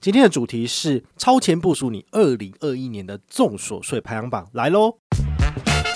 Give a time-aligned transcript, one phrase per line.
[0.00, 4.96] 今天的主题是超前部署你二零二一年的综所税排行榜来喽！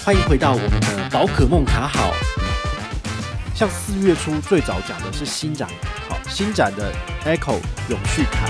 [0.04, 2.12] 欢迎回到我们的宝可梦卡好。
[3.54, 5.68] 像四月初最早讲的是新展，
[6.08, 6.92] 好新展的
[7.24, 8.48] Echo 永续卡。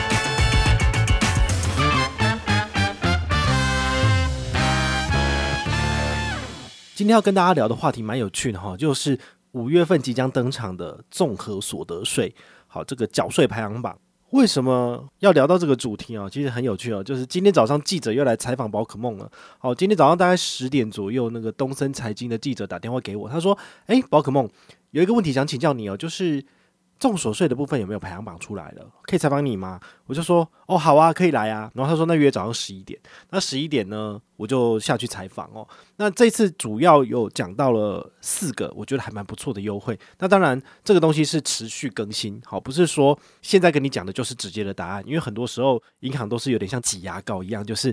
[6.95, 12.35] 今天要跟大家聊的话题蛮有趣的哈，就是五月份即将登场的综合所得税，
[12.67, 13.99] 好这个缴税排行榜。
[14.33, 16.29] 为什么要聊到这个主题啊？
[16.29, 19.31] 其实很有趣哦，就是今天早上记者又来采访宝可梦了。
[19.59, 23.57] 好，今天早上大概十点左右，那个东森财经的记者打电话给我，他说
[23.89, 24.49] ：“诶，宝可梦
[24.91, 26.45] 有一个问题想请教你哦，就是。”
[27.03, 28.87] 综所税的部分有没有排行榜出来了？
[29.03, 29.81] 可以采访你吗？
[30.07, 31.69] 我就说哦，好啊，可以来啊。
[31.75, 32.97] 然后他说那约早上十一点，
[33.31, 35.67] 那十一点呢，我就下去采访哦。
[35.97, 39.99] 那这次主要有讲到了四个，我觉得还蛮不错的优惠。
[40.21, 47.93] 那当然这个东西是持续更新，好，不是说现在跟你讲的就是直接的答案，因为很多时候银行都是有点像挤牙膏一样，就是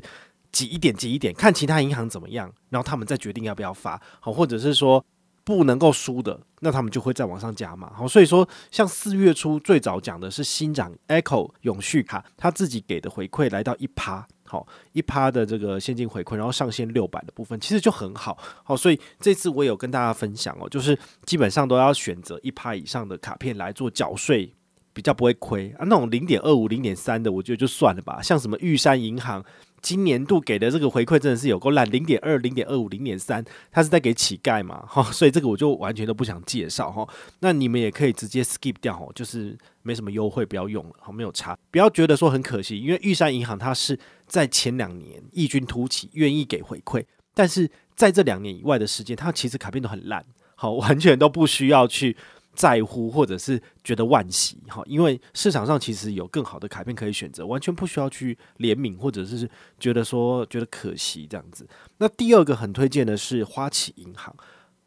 [0.51, 5.03] 挤一点挤一点，看其他银行怎么样，然后他们再决定要不要发，好，或者是说。
[5.49, 7.91] 不能够输的，那他们就会再往上加嘛。
[7.95, 18.37] 好，所以说像四月初最早讲的是新涨 Echo 永续卡，他自己给的回馈来到一趴，好一趴的这个现金回馈，然后上限六百的部分，其实就很好。
[18.63, 24.53] 好，所以这次我有跟大家分享哦，就是基本上都要选择一趴以上的卡片来做缴税，
[24.93, 25.81] 比较不会亏啊。
[25.85, 28.21] 那种零点二五、零点三的，我觉得就算了吧。
[28.21, 29.43] 像什么玉山银行。
[29.81, 34.83] 今年度给的这个回馈真的是有够烂，零点二、零点二五、零点三，他是在给乞丐嘛？
[34.87, 37.07] 哈，所以这个我就完全都不想介绍哈。
[37.39, 52.17] 那你们也可以直接 skip 掉哈，就是没什么优惠，不要用了，好，没有差，不要觉得说很可惜，因为玉山银行它是在前两年异军突起，愿意给回馈，但是在这两年以外的时间，它其实卡片都很烂，好，完全都不需要去。
[52.53, 61.65] 在乎或者是觉得惋惜哈，因为市场上其实有更好的卡片可以选择，完全不需要去怜悯或者是觉得说觉得可惜这样子。
[61.97, 64.35] 那第二个很推荐的是花旗银行，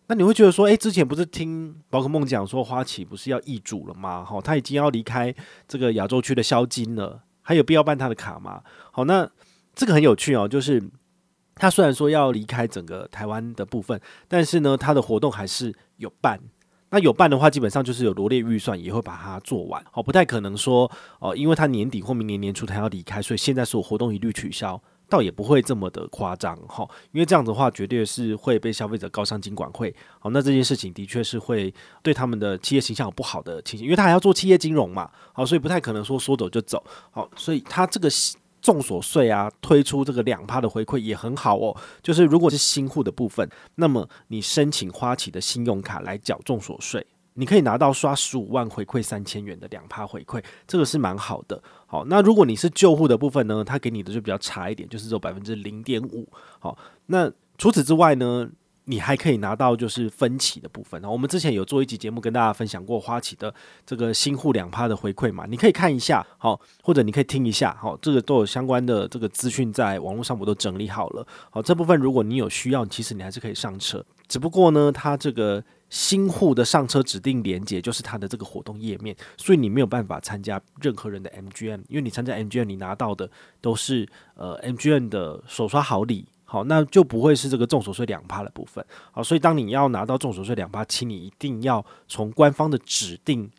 [0.09, 4.23] 那你会觉得说，诶，之前不是听宝可梦讲说花旗不是要易主了吗？
[4.23, 5.35] 哈，他已经要离开
[5.67, 8.63] 这个亚洲区的销金了，还有必要办他的卡吗？
[8.91, 9.31] 好，那
[9.75, 10.83] 这个很有趣哦，就是
[11.55, 16.39] 他虽然说要离开整个台湾的部分，但是呢，他的活动还是有办。
[16.93, 19.83] 那有办的话，基本上就是有罗列预算，也会把它做完。
[19.91, 26.87] 好，不太可能说哦，因为他年底或明年年初他要离开，所以现在所有活动一律取消，倒也不会这么的夸张哈。
[27.13, 29.95] 因为这样子的话，绝对是会被消费者告上金管会。
[30.19, 31.73] 好，那这件事情的确是会
[32.03, 35.11] 对他们的企业形象有不好的情形，因为他还要做企业金融嘛。
[35.33, 36.85] 好，所以不太可能说说走就走。
[37.11, 38.11] 好，所以他这个。
[38.63, 41.77] 重所税啊，推出这个两趴的回馈也很好哦。
[42.01, 51.63] 就是如果是新户的部分，那么你申请花旗的信用卡来缴重所税，你可以拿到刷十五万回馈三千元的两趴回馈，这个是蛮好的。
[51.87, 56.27] 好，那如果你是旧户的部分呢，它给你的就比较差一点，就是只有百分之零点五。
[56.59, 58.49] 好，那除此之外呢？
[58.85, 63.55] 你还可以拿到就是分期的部分，然后我们之前有做一集节目跟大家分享过花旗的
[63.87, 86.27] 这个新户两趴的回馈嘛，你可以看一下，好，或者你可以听一下，好，这个都有相关的这个资讯在网络上我都整理好了，好，这部分如果你有需要，其实你还是可以上车，只不过呢，它这个新户的上车指定连接就是它的这个活动页面，所以你没有办法参加任何人的 MGM，因为你参加 MGM 你拿到的都是呃 MGM 的首刷好礼。
[86.53, 88.85] 好，那就不会是这个重所税两趴的部分。
[89.11, 93.51] 好，所以当你要拿到重所税两趴，请你一定要从官方的指定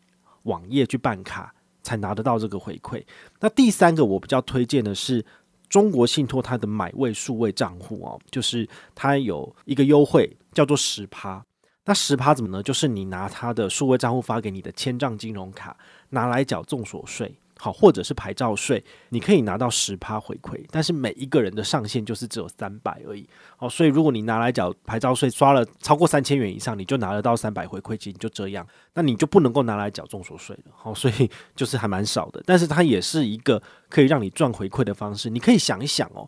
[0.43, 3.03] 网页去办卡，才拿得到这个回馈。
[3.39, 5.25] 那第三个我比较推荐的是
[5.67, 11.43] 中国信托它的买位数位账户哦，就是它有一个优惠叫做十趴。
[11.85, 12.61] 那十趴怎么呢？
[12.61, 15.75] 就是你拿它的数位账户发给你的千账金融卡，
[16.09, 17.33] 拿来缴重所税。
[17.63, 23.25] 好，或者是牌照税，你可以拿到十趴回馈，但是每一个人的上限就是只有三百而已。
[23.55, 30.73] 好，所以如果你拿来缴牌照税，刷了超过三千元以上，你就拿得到三百回馈金，就这样，那你就不能够拿来缴综所税了。
[30.75, 35.29] 好，所以 就是还蛮少的，但是它也是一个可以让你赚回馈的方式。
[35.29, 36.27] 你可以想一想哦，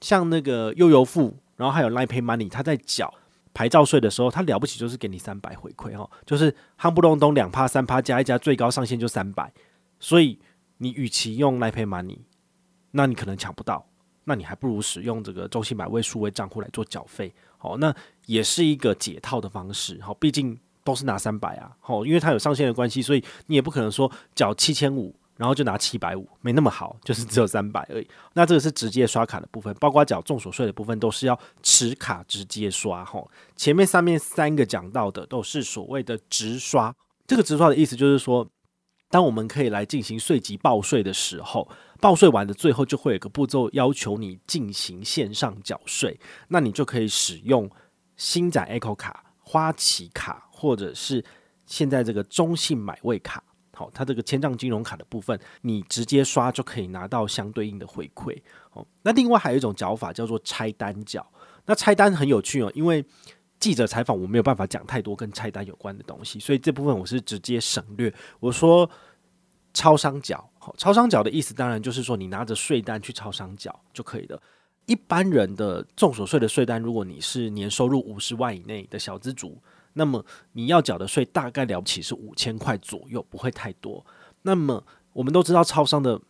[0.00, 3.12] 像那个悠游付，然后还有 Line Pay Money，它在缴
[3.52, 9.52] 牌照税的时候，他了不起就是给你三百回馈哦，就是夯不隆咚两趴三趴加一加，最高上限就三百。
[10.00, 10.38] 所以
[10.76, 12.18] 你与其用 Line Pay Money，
[12.92, 13.84] 那你可能抢不到，
[14.24, 17.94] 那你还不如使用这个中信百位数位账户来做缴费，好，那
[18.26, 28.08] 也是一个解套的方式，好，毕竟都是拿三百啊，好，因为它有上限的关系，所以你也不可能说缴七千五，然后就拿七百五，没那么好，就是只有三百而已。
[28.34, 33.22] 那这个是直接刷卡的部分，包括缴重所税的部分都是要持卡直接刷，哈，
[33.56, 36.94] 前面上面三个讲到的都是所谓的直刷，
[37.26, 38.48] 这个直刷的意思就是说。
[39.10, 41.66] 当我们可以来进行税级报税的时候，
[42.00, 46.18] 报税完的最后就会有个步骤要求你进行线上缴税，
[46.48, 47.68] 那你就可以使用
[48.16, 51.24] 星展 Echo 卡、花旗卡，或者是
[51.66, 53.42] 现在这个中信买位卡。
[53.74, 58.36] 好，它这个千账金融卡的部分，你直接刷就可以拿到相对应的回馈。
[58.72, 61.24] 哦，那另外还有一种缴法叫做拆单缴。
[61.64, 63.04] 那拆单很有趣哦，因为
[63.60, 68.12] 记者采访我没有办法讲太多跟菜单有关的东西，所以这部分我是直接省略。
[68.40, 68.88] 我说
[69.74, 74.40] 超商缴，好，超商缴的意思当然就是说你拿着税单去超商缴就可以了。
[74.86, 79.60] 一般人的综所税的税单，如果你是年收入五十万以内的小资族。
[79.94, 84.04] 那么你要缴的税大概了不起是五千块左右，不会太多。
[84.42, 84.80] 那么
[85.12, 86.20] 我们都知道，超商的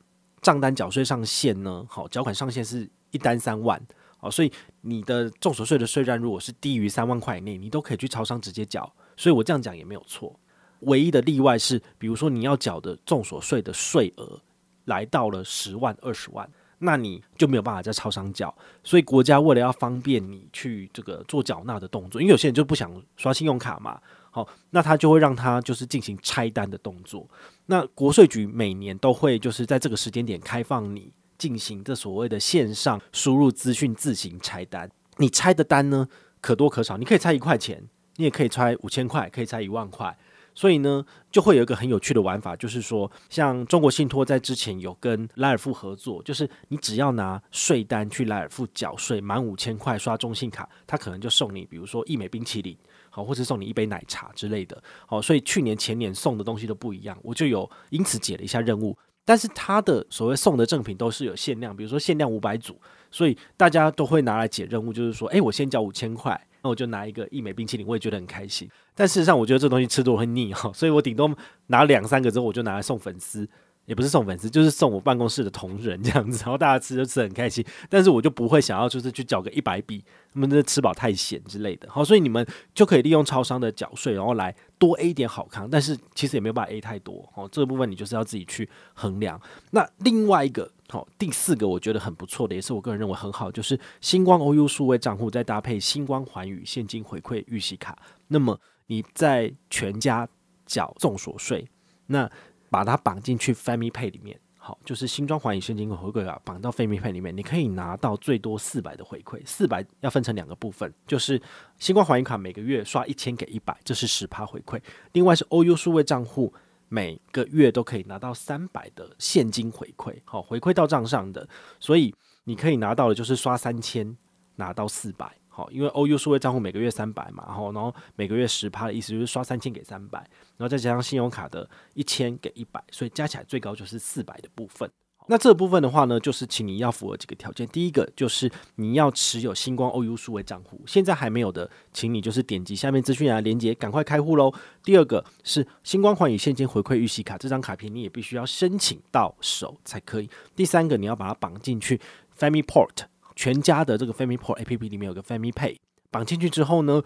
[0.41, 3.79] 账单缴税上限呢，好，缴款上限是一单三万，
[4.21, 8.93] 哦，所以你的综所税的税单如果是低于三万块以内，你都可以去超商直接缴。
[9.17, 10.35] 所以我这样讲也没有错。
[10.81, 14.41] 唯一的例外是，比如说你要缴的综所税的税额
[14.85, 16.49] 来到了十万、二十万。
[16.81, 24.01] 那你就没有办法在超商缴，所以国家为了要方便你去这个做缴纳的动作，因为有些人就不想刷信用卡嘛，
[24.31, 27.29] 好，那他就会让他就是进行拆单的动作。
[27.67, 34.91] 那国税局每年都会就是在这个时间点开放你进行这所谓的线上输入资讯自行拆单。
[35.17, 36.09] 你拆的单呢，
[36.41, 37.83] 可多可少，你可以拆一块钱，
[38.17, 40.17] 你也可以拆五千块，可以拆一万块。
[40.55, 52.77] 所以呢，就会有一个很有趣的玩法，就是说，像中国信托在之前有跟莱尔富合作，就是你只要拿税单去莱尔富缴税，满五千块刷中信卡，他可能就送你，比如说义美冰淇淋，
[53.09, 58.99] 好，或者送你一杯奶茶之类的，好，所以去年前年送的东西都不一样，我就有因此解了一下任务，
[59.29, 62.81] 但是他的所谓送的赠品都是有限量，比如说限量五百组，
[63.11, 66.41] 所以大家都会拿来解任务，就是说，诶，我先交五千块。
[66.63, 68.67] 那我就拿一个一美冰淇淋，我也觉得很开心。
[68.95, 71.31] 但事实上，我觉得这东西吃多会腻哈，所以我顶多
[71.67, 73.47] 拿两三个之后，我就拿来送粉丝。
[73.89, 77.65] 也不是送粉丝，就是送我办公室的同仁这样子，然后大家吃就吃很开心。
[77.89, 80.05] 但是我就不会想要就是去缴个一百笔，
[80.35, 81.89] 他们这吃饱太闲之类的。
[81.91, 85.69] 好，所以你们就可以利用超商的缴税，然后来多 A 一点好康。
[85.71, 87.27] 但是其实也没有办法 A 太多。
[87.35, 89.41] 哦，这部分你就是要自己去衡量。
[89.71, 97.99] 那另外一个，好，第四个我觉得很不错的，也是我个人认为很好，就是星光 OU 数位账户再搭配星光环宇现金回馈预习卡。
[98.27, 100.29] 那么你在全家
[100.67, 101.67] 缴综所税，
[102.07, 102.31] 那
[102.71, 109.41] 把它绑进去 Family Pay 里面，好，就是新装环宇现金回馈啊，绑到 Family Pay 里面，你可以拿到最多四百的回馈。
[109.47, 111.41] 四百要分成两个部分，就是
[111.79, 114.81] 新光环宇卡每个月刷一千给一百，这是十趴回馈。
[115.13, 116.53] 另外是 OU 数位账户
[116.89, 121.49] 每个月都可以拿到三百的现金回馈，好，回馈到账上的，
[121.81, 124.17] 所以你可以拿到的就是刷三千
[124.57, 125.35] 拿到四百。
[125.59, 130.21] 好，因为 OU 数位账户每个月三百嘛，然后然后每个月十趴的意思就是刷三千给三百，
[130.57, 134.89] 然后再加上信用卡的一千给一百，所以加起来最高就是四百的部分。
[135.27, 144.55] 那这部分的话呢，就是请你要符合几个条件，第一个就是你要持有星光 OU 数位账户，现在还没有的，请你就是点击下面资讯栏连接，赶快开户喽。
[144.85, 150.31] 第二个是星光环宇现金回馈预习卡，这张卡片你也必须要申请到手才可以。
[150.55, 152.01] 第三个你要把它绑进去
[152.39, 153.07] FamiPort。
[153.39, 155.77] 全家的这个 Family Pay APP 里面有个 Family Pay，
[156.11, 157.01] 绑进去之后呢，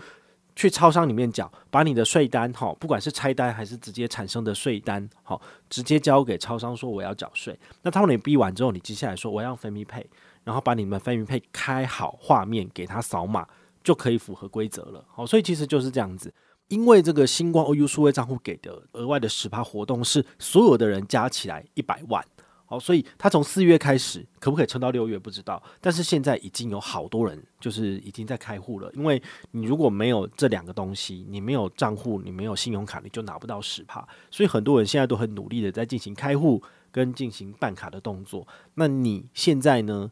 [0.56, 5.38] 去超商里面缴，把你的税单哈，不管是拆单还是直接产生的税单，好，
[5.68, 7.54] 直接交给超商说我要缴税。
[7.82, 10.06] 那他们你逼完之后，你接下来说我要 Family Pay，
[10.42, 13.46] 然后把你们 Family Pay 开好画面给他扫码，
[13.84, 15.04] 就可以符合规则了。
[15.08, 16.32] 好，所以其实就是这样子，
[16.68, 22.24] 因为这个星光 OU 数位账户给的额外的十趴活动是所有的人加起来一百万。
[22.72, 25.62] 好，所以他从四月开始，可不可以撑到六月不知道。
[25.78, 34.08] 但是现在已经有好多人就是已经在开户了，因为你如果没有这两个东西，你没有账户，你没有信用卡，你就拿不到十帕。
[34.30, 38.48] 所以很多人现在都很努力的在进行开户跟进行办卡的动作。
[38.72, 40.10] 那你现在呢？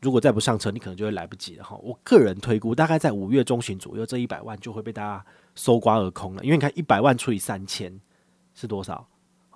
[0.00, 1.78] 如果再不上车，你可能就会来不及了哈。
[1.80, 5.24] 我个人推估，大概在五月中旬左右，这一百万就会被大家
[5.54, 6.42] 搜刮而空了。
[6.42, 8.00] 因为你看一百万除以三千
[8.52, 9.06] 是多少？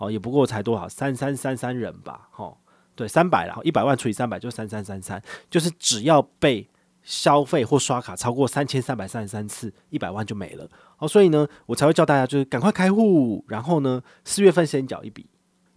[0.04, 2.58] 好，也不过才多少三三三三人吧，吼，
[2.94, 6.68] 对，三百，然后一百万除以三百就三三三三，就是只要被
[7.02, 10.68] 消费或刷卡超过三千三百三十三次，一百万就没了。
[10.96, 15.26] 好，所以呢，我才会叫大家就是赶快开户，然后呢，四月份先缴一笔，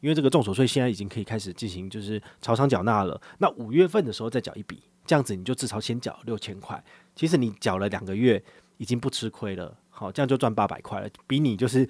[0.01, 3.21] 因为这个综所税现在已经可以开始进行就是超商缴纳了。
[3.37, 6.83] 那五月份的时候再缴一笔，这样子你就至少先缴六千块。
[7.15, 8.43] 其实你缴了两个月
[8.75, 11.87] 已经不吃亏了，好，这样就赚八百块了，比你就是。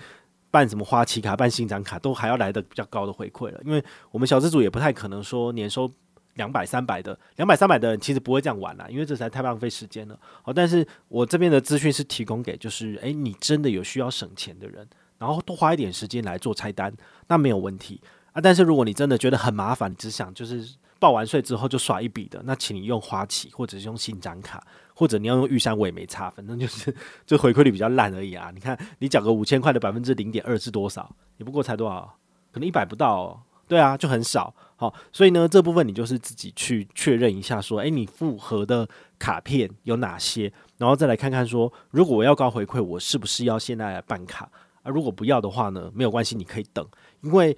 [0.49, 5.91] 办什么花旗卡、办新展卡都还要来的比较高的回馈了，因为我们小资主也不太可能说年收
[6.35, 10.19] 两百、三百的，两百、三百的其实不会这样玩啦，因为这实在太浪费时间了。
[10.43, 14.87] 好，但是我这边的资讯是提供给就是，诶，你真的有需要省钱的人，
[15.17, 16.93] 然后多花一点时间来做拆单，
[17.27, 17.99] 那没有问题
[18.33, 18.39] 啊。
[18.39, 24.63] 但是如果你真的觉得很麻烦，只想就是报完税之后就耍一笔的，那请你用花旗或者是用新张卡，
[24.97, 26.91] 或者你要用玉山，我也没差，反正就是
[27.23, 28.49] 就回馈率比较烂而已啊。
[28.51, 31.15] 你看你缴个五千块的百分之零点二是多少？
[31.37, 32.17] 也不过才多少，
[32.51, 33.43] 可能一百不到。
[33.67, 34.51] 对啊，就很少。
[34.75, 38.87] 好，所以呢，这部分你就是自己去确认一下，说，诶，你复合的
[39.19, 44.49] 卡片有哪些，然后再来看看说，如果我要高回馈，我是不是要现在办卡？
[44.81, 46.83] 而如果不要的话呢，没有关系，你可以等，
[47.21, 47.55] 因为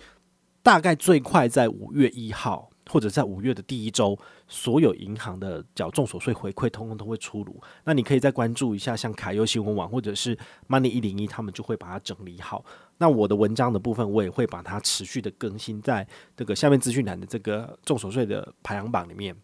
[0.62, 2.69] 大概最快在五月一号。
[2.90, 4.18] 或者在五月的第一周，
[4.48, 7.62] 所有银行的缴重所税回馈通通都会出炉。
[7.84, 10.36] 那你可以再关注一下，像卡优新闻网或者是
[10.68, 12.66] Money 一零一，他们就会把它整理好。
[12.98, 16.06] 那我的文章的部分，我也会把它持续的更新在
[16.36, 19.36] 这个下面资讯栏的这个重所税的排行榜里面。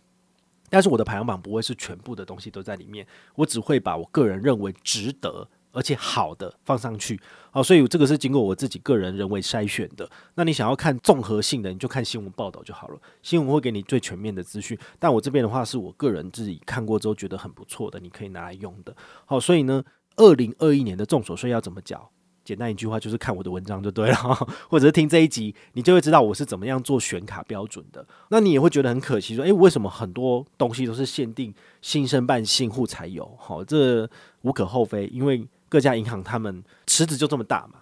[0.69, 5.47] 但是我的排行榜不会是全部的东西都在里面，我只会把我个人认为值得。
[5.75, 7.19] 而且好的放上去，
[7.51, 10.09] 好，所以这个是经过我自己个人人为筛选的。
[10.35, 12.97] 那你想要看综合性的，你就看新闻报道就好了。
[13.21, 18.95] 新闻会给你最全面的资讯，但我这边的话是我个人自己看过之后觉得很不错的，你可以拿来用的。
[19.25, 19.83] 好，所以呢，
[20.15, 22.09] 二零二一年的众所税要怎么缴？
[22.45, 24.15] 简单一句话就是看我的文章就对了，
[24.69, 28.07] 或者是听这一集，你就会知道我是怎么样做选卡标准的。
[28.29, 31.51] 那你也会觉得很可惜，说，诶，为什么很多东西都是限定
[31.81, 33.35] 新生办新户才有？
[33.39, 34.07] 好，这
[34.43, 35.45] 无可厚非，因为。
[35.75, 37.79] 各家银行他们池子就这么大嘛，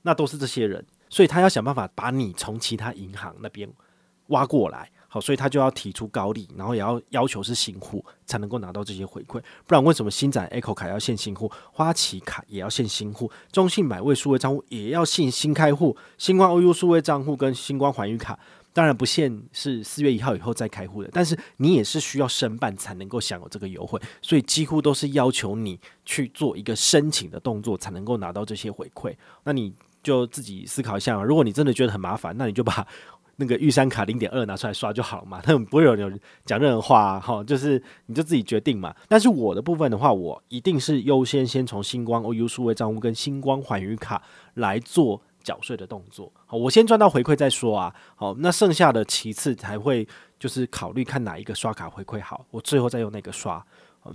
[0.00, 3.70] 那都是这些人，所以他要想办法把你从其他银行那边
[4.28, 18.38] 挖过来，好，所以他就要提出高利，然后也要要求是新户才能够拿到这些回馈，不然为什么新展 Echo 卡要限新户，花旗卡也要限新户，中信买位数位账户也要限新开户，新光 OU 数位账户跟新光环宇卡。
[18.74, 29.14] 当然不限是四月一号以后再开户的，但是你也是需要申办才能够享有这个优惠，所以几乎都是要求你去做一个申请的动作才能够拿到这些回馈。
[29.44, 32.84] 那你就自己思考一下，如果你真的觉得很麻烦，那你就把
[33.36, 38.92] 那个玉山卡零点二拿出来刷就好了嘛，他们不会有人讲任何话哈，就是你就自己决定嘛。
[39.06, 44.20] 但是我的部分的话，我一定是优先先从星光 OU 数位账户跟星光环宇卡
[44.54, 45.22] 来做。
[45.44, 47.94] 缴税的动作，好，我先赚到回馈再说啊。
[48.16, 50.08] 好，那剩下的其次才会
[50.40, 53.64] 就是考虑看哪一个刷卡回馈好，我最后再用那个刷。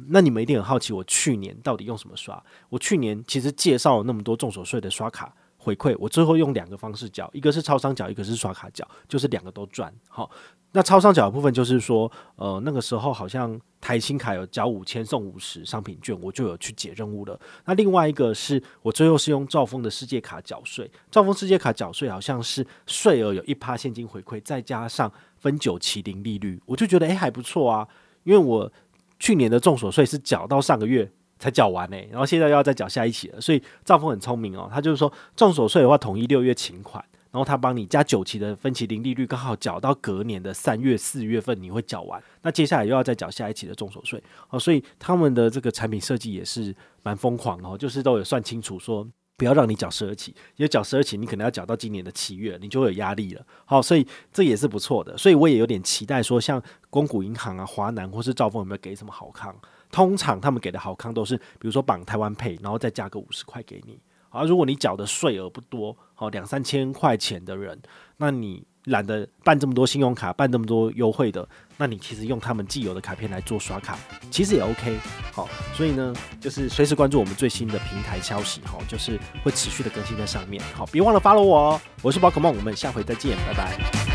[0.08, 2.44] 那你们一定很好奇，我去年到底用什么刷？
[2.70, 5.34] 我去年其实介绍了那么多重手税的刷卡
[5.70, 9.94] 回馈，我最后用两个方式缴，一个是超商缴，一个是刷卡缴，就是两个都赚。
[10.08, 10.30] 好。
[10.72, 17.40] 那超商缴的部分就是说，呃，那个时候好像台新卡有缴五千送五十商品券，我就有去解任务了。
[17.66, 27.88] 那另外一个是我最后是用兆丰的世界卡缴税，兆丰世界卡缴税好像是税额有一趴现金回馈，再加上分九期零利率，我就觉得诶、还不错啊。
[28.24, 28.72] 因为我
[29.18, 37.04] 去年的重所税是缴到上个月才缴完呢、然后现在又要再缴下一期了，所以兆丰很聪明哦，他就是说重所税的话统一六月请款。
[37.32, 44.20] 然后他帮你加九期的分期零利率，刚好缴到隔年的三月四月份你会缴完，那接下来又要再缴下一期的重所税
[44.50, 53.46] 哦，所以他们的这个产品设计也是蛮疯狂哦，就是都有算清楚说不要让你缴十二期，因为缴十二期你可能要缴到今年的七月，你就会有压力了。
[53.64, 54.04] 好，所以
[54.34, 59.56] 这也是不错的，所以我也有点期待说，像光谷银行啊、华南或是兆丰有没有给什么好康？
[59.92, 64.00] 通常他们给的好康都是比如说绑台湾配然后再加个五十块给你。
[64.32, 67.82] 好，如果你缴的税额不多，好两三千块钱的人，
[68.18, 73.98] 那你懒得办这么多信用卡，办这么多优惠的，那你其实用他们既有的卡片来做刷卡，
[74.30, 75.00] 其实也 OK。
[75.34, 80.64] 好，所以呢，就是随时关注我们最新的平台消息，好，就是会持续的更新在上面。
[80.76, 84.09] 好，别忘了 follow 我哦，我是宝可梦，我们下回再见，拜拜。